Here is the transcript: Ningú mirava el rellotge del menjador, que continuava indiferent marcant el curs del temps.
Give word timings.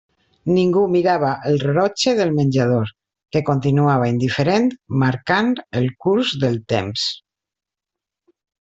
Ningú 0.51 0.85
mirava 0.93 1.33
el 1.49 1.59
rellotge 1.63 2.13
del 2.19 2.31
menjador, 2.37 2.89
que 3.37 3.43
continuava 3.51 4.09
indiferent 4.13 4.67
marcant 5.05 5.53
el 5.83 5.89
curs 6.07 6.33
del 6.47 6.59
temps. 6.77 7.05